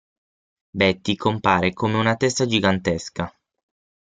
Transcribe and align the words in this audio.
Betty 0.77 1.15
compare 1.15 1.73
come 1.73 1.97
una 1.99 2.15
testa 2.15 2.47
gigantesca. 2.47 3.31